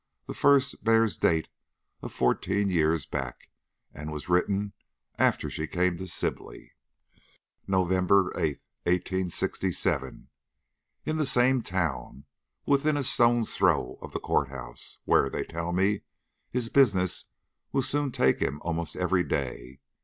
The 0.25 0.33
first 0.33 0.83
bears 0.83 1.15
date 1.15 1.47
of 2.01 2.11
fourteen 2.11 2.71
years 2.71 3.05
back, 3.05 3.51
and 3.93 4.11
was 4.11 4.29
written 4.29 4.73
after 5.19 5.47
she 5.47 5.67
came 5.67 5.95
to 5.97 6.07
Sibley: 6.07 6.71
"NOVEMBER 7.67 8.31
8, 8.35 8.57
1867. 8.85 10.27
In 11.05 11.17
the 11.17 11.25
same 11.27 11.61
town! 11.61 12.25
Within 12.65 12.97
a 12.97 13.03
stone's 13.03 13.55
throw 13.55 13.99
of 14.01 14.11
the 14.11 14.19
court 14.19 14.49
house, 14.49 14.97
where, 15.05 15.29
they 15.29 15.43
tell 15.43 15.71
me, 15.71 16.01
his 16.49 16.69
business 16.69 17.25
will 17.71 17.83
soon 17.83 18.11
take 18.11 18.39
him 18.39 18.59
almost 18.63 18.95
every 18.95 19.23
day! 19.23 19.81